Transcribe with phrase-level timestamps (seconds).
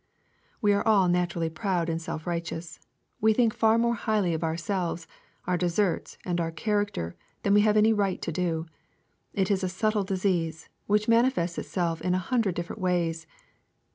[0.63, 2.79] We are all naturally proud and self righteous.
[3.19, 5.05] We think far more highly of ourselves,
[5.45, 8.65] our deserts, and our character, than we have any right to do.
[9.35, 13.27] It is a subtle disease, which manifests itself in a hundred different ways.